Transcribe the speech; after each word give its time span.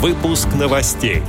Выпуск 0.00 0.48
новостей. 0.58 1.22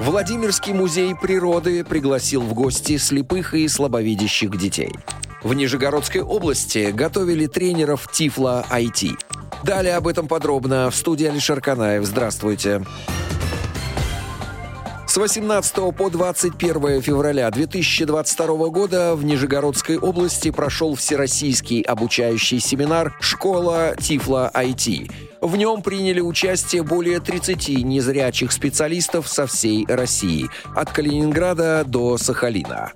Владимирский 0.00 0.72
музей 0.72 1.14
природы 1.14 1.84
пригласил 1.84 2.40
в 2.40 2.54
гости 2.54 2.96
слепых 2.96 3.52
и 3.52 3.68
слабовидящих 3.68 4.56
детей. 4.56 4.94
В 5.42 5.52
Нижегородской 5.52 6.22
области 6.22 6.90
готовили 6.90 7.44
тренеров 7.48 8.10
Тифла 8.10 8.64
IT. 8.70 9.10
Далее 9.62 9.94
об 9.94 10.08
этом 10.08 10.26
подробно 10.26 10.90
в 10.90 10.96
студии 10.96 11.26
Алишер 11.26 11.60
Канаев. 11.60 12.06
Здравствуйте. 12.06 12.82
С 15.12 15.18
18 15.18 15.94
по 15.94 16.08
21 16.08 17.02
февраля 17.02 17.50
2022 17.50 18.46
года 18.70 19.14
в 19.14 19.22
Нижегородской 19.26 19.98
области 19.98 20.50
прошел 20.50 20.94
всероссийский 20.94 21.82
обучающий 21.82 22.60
семинар 22.60 23.14
«Школа 23.20 23.94
Тифла 24.00 24.50
IT». 24.54 25.12
В 25.42 25.54
нем 25.58 25.82
приняли 25.82 26.20
участие 26.20 26.82
более 26.82 27.20
30 27.20 27.84
незрячих 27.84 28.52
специалистов 28.52 29.28
со 29.28 29.46
всей 29.46 29.84
России, 29.86 30.48
от 30.74 30.90
Калининграда 30.90 31.84
до 31.86 32.16
Сахалина. 32.16 32.92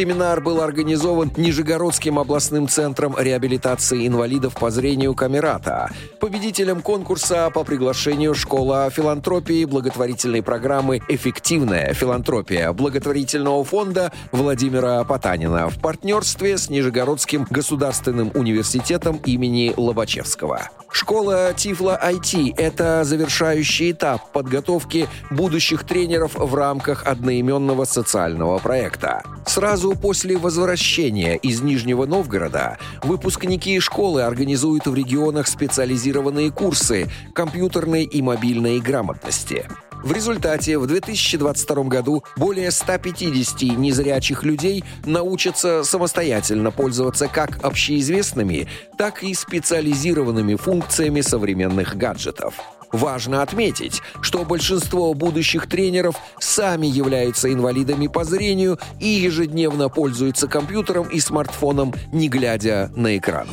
Семинар 0.00 0.40
был 0.40 0.62
организован 0.62 1.30
Нижегородским 1.36 2.18
областным 2.18 2.68
центром 2.68 3.14
реабилитации 3.18 4.06
инвалидов 4.06 4.54
по 4.54 4.70
зрению 4.70 5.14
Камерата, 5.14 5.90
победителем 6.20 6.80
конкурса 6.80 7.50
по 7.52 7.64
приглашению 7.64 8.34
Школа 8.34 8.88
филантропии 8.88 9.66
благотворительной 9.66 10.42
программы 10.42 11.02
«Эффективная 11.08 11.92
филантропия» 11.92 12.72
благотворительного 12.72 13.62
фонда 13.62 14.10
Владимира 14.32 15.04
Потанина 15.04 15.68
в 15.68 15.78
партнерстве 15.78 16.56
с 16.56 16.70
Нижегородским 16.70 17.46
государственным 17.50 18.30
университетом 18.32 19.20
имени 19.26 19.74
Лобачевского. 19.76 20.70
Школа 20.90 21.52
Тифла 21.54 22.00
IT– 22.02 22.54
это 22.56 23.04
завершающий 23.04 23.92
этап 23.92 24.32
подготовки 24.32 25.08
будущих 25.30 25.84
тренеров 25.84 26.36
в 26.36 26.54
рамках 26.54 27.06
одноименного 27.06 27.84
социального 27.84 28.58
проекта. 28.58 29.22
Сразу 29.46 29.96
после 29.96 30.36
возвращения 30.36 31.36
из 31.36 31.60
Нижнего 31.60 32.06
Новгорода 32.06 32.78
выпускники 33.02 33.80
школы 33.80 34.22
организуют 34.22 34.86
в 34.86 34.94
регионах 34.94 35.48
специализированные 35.48 36.50
курсы 36.50 37.08
компьютерной 37.34 38.04
и 38.04 38.22
мобильной 38.22 38.80
грамотности– 38.80 39.66
в 40.02 40.12
результате 40.12 40.78
в 40.78 40.86
2022 40.86 41.84
году 41.84 42.24
более 42.36 42.70
150 42.70 43.62
незрячих 43.76 44.44
людей 44.44 44.82
научатся 45.04 45.84
самостоятельно 45.84 46.70
пользоваться 46.70 47.28
как 47.28 47.62
общеизвестными, 47.62 48.66
так 48.96 49.22
и 49.22 49.34
специализированными 49.34 50.54
функциями 50.54 51.20
современных 51.20 51.96
гаджетов. 51.96 52.54
Важно 52.92 53.42
отметить, 53.42 54.02
что 54.20 54.44
большинство 54.44 55.14
будущих 55.14 55.68
тренеров 55.68 56.16
сами 56.38 56.86
являются 56.86 57.52
инвалидами 57.52 58.08
по 58.08 58.24
зрению 58.24 58.78
и 58.98 59.06
ежедневно 59.06 59.88
пользуются 59.88 60.48
компьютером 60.48 61.08
и 61.08 61.20
смартфоном, 61.20 61.94
не 62.12 62.28
глядя 62.28 62.90
на 62.96 63.16
экран. 63.16 63.48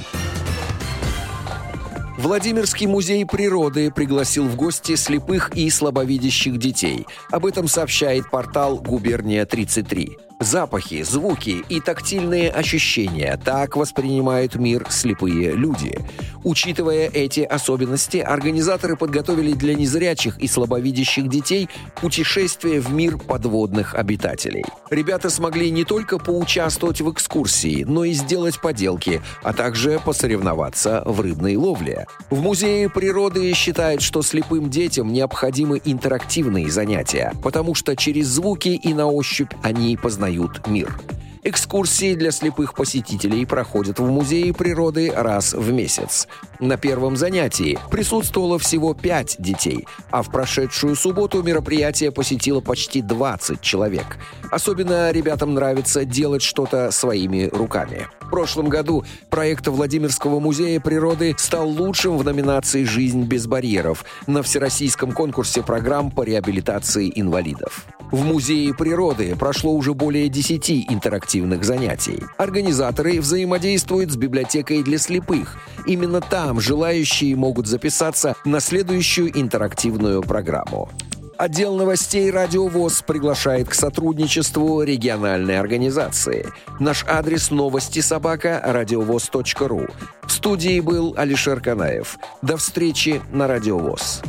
Владимирский 2.17 2.87
музей 2.87 3.25
природы 3.27 3.91
пригласил 3.91 4.47
в 4.47 4.55
гости 4.55 4.95
слепых 4.95 5.55
и 5.55 5.69
слабовидящих 5.69 6.57
детей. 6.57 7.05
Об 7.29 7.45
этом 7.45 7.67
сообщает 7.67 8.31
портал 8.31 8.77
«Губерния-33». 8.79 10.26
Запахи, 10.39 11.01
звуки 11.01 11.63
и 11.67 11.81
тактильные 11.81 12.51
ощущения– 12.51 13.39
так 13.43 13.75
воспринимают 13.75 14.55
мир 14.55 14.85
слепые 14.89 15.53
люди. 15.53 16.05
Учитывая 16.43 17.09
эти 17.09 17.39
особенности, 17.39 18.17
организаторы 18.17 18.95
подготовили 18.95 19.53
для 19.53 19.73
незрячих 19.73 20.37
и 20.37 20.47
слабовидящих 20.47 21.27
детей 21.27 21.69
путешествие 21.99 22.79
в 22.81 22.93
мир 22.93 23.17
подводных 23.17 23.95
обитателей. 23.95 24.63
Ребята 24.91 25.31
смогли 25.31 25.71
не 25.71 25.85
только 25.85 26.19
поучаствовать 26.19 27.01
в 27.01 27.11
экскурсии, 27.11 27.83
но 27.83 28.03
и 28.03 28.13
сделать 28.13 28.61
поделки, 28.61 29.21
а 29.41 29.53
также 29.53 29.99
посоревноваться 29.99 31.01
в 31.05 31.19
рыбной 31.19 31.55
ловле. 31.55 32.05
В 32.29 32.41
Музее 32.41 32.89
природы 32.89 33.51
считают, 33.53 34.03
что 34.03 34.21
слепым 34.21 34.69
детям 34.69 35.11
необходимы 35.11 35.81
интерактивные 35.83 36.69
занятия, 36.69 37.33
потому 37.41 37.73
что 37.73 37.95
через 37.95 38.27
звуки 38.27 38.69
и 38.69 38.93
на 38.93 39.07
ощупь 39.07 39.51
они 39.63 39.97
познают 39.97 40.26
познают 40.27 40.67
мир. 40.67 40.99
Экскурсии 41.43 42.13
для 42.15 42.31
слепых 42.31 42.73
посетителей 42.73 43.45
проходят 43.45 43.99
в 43.99 44.05
Музее 44.05 44.53
природы 44.53 45.13
раз 45.15 45.53
в 45.53 45.71
месяц. 45.71 46.27
На 46.59 46.75
первом 46.75 47.15
занятии 47.15 47.79
присутствовало 47.89 48.59
всего 48.59 48.93
5 48.93 49.37
детей, 49.39 49.87
а 50.11 50.23
в 50.23 50.29
прошедшую 50.29 50.97
субботу 50.97 51.41
мероприятие 51.43 52.11
посетило 52.11 52.59
почти 52.59 53.01
20 53.01 53.61
человек. 53.61 54.17
Особенно 54.51 55.11
ребятам 55.11 55.53
нравится 55.53 56.03
делать 56.03 56.41
что-то 56.41 56.91
своими 56.91 57.47
руками. 57.53 58.07
В 58.19 58.29
прошлом 58.29 58.67
году 58.67 59.05
проект 59.29 59.67
Владимирского 59.67 60.41
музея 60.41 60.81
природы 60.81 61.33
стал 61.37 61.69
лучшим 61.69 62.17
в 62.17 62.25
номинации 62.25 62.83
«Жизнь 62.83 63.23
без 63.23 63.47
барьеров» 63.47 64.03
на 64.25 64.43
всероссийском 64.43 65.13
конкурсе 65.13 65.63
программ 65.63 66.11
по 66.11 66.23
реабилитации 66.23 67.09
инвалидов. 67.15 67.85
В 68.11 68.23
Музее 68.23 68.73
природы 68.73 69.35
прошло 69.35 69.73
уже 69.73 69.93
более 69.93 70.29
10 70.29 70.91
интерактивных 70.91 71.65
занятий. 71.65 72.23
Организаторы 72.37 73.19
взаимодействуют 73.19 74.11
с 74.11 74.15
библиотекой 74.15 74.81
для 74.81 74.97
слепых. 74.97 75.57
Именно 75.85 76.21
там 76.21 76.61
желающие 76.61 77.35
могут 77.35 77.67
записаться 77.67 78.35
на 78.45 78.61
следующую 78.61 79.37
интерактивную 79.37 80.21
программу. 80.21 80.89
Отдел 81.37 81.75
новостей 81.75 82.31
«Радиовоз» 82.31 83.03
приглашает 83.03 83.67
к 83.69 83.73
сотрудничеству 83.73 84.81
региональной 84.81 85.59
организации. 85.59 86.47
Наш 86.79 87.05
адрес 87.07 87.51
новости 87.51 87.99
собака 87.99 88.61
радиовоз.ру. 88.63 89.85
В 90.25 90.31
студии 90.31 90.79
был 90.79 91.13
Алишер 91.15 91.61
Канаев. 91.61 92.17
До 92.41 92.57
встречи 92.57 93.21
на 93.31 93.47
«Радиовоз». 93.47 94.23